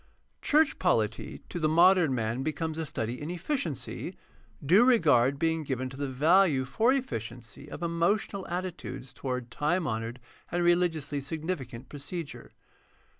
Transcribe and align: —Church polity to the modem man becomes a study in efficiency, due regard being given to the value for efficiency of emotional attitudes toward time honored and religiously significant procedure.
—Church 0.51 0.79
polity 0.79 1.43
to 1.49 1.59
the 1.59 1.69
modem 1.69 2.15
man 2.15 2.41
becomes 2.41 2.79
a 2.79 2.87
study 2.87 3.21
in 3.21 3.29
efficiency, 3.29 4.17
due 4.65 4.83
regard 4.83 5.37
being 5.37 5.61
given 5.61 5.89
to 5.89 5.95
the 5.97 6.07
value 6.07 6.65
for 6.65 6.91
efficiency 6.91 7.69
of 7.69 7.83
emotional 7.83 8.47
attitudes 8.47 9.13
toward 9.13 9.51
time 9.51 9.85
honored 9.85 10.19
and 10.51 10.63
religiously 10.63 11.21
significant 11.21 11.87
procedure. 11.87 12.51